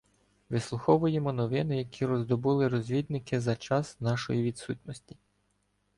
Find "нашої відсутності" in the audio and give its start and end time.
4.01-5.17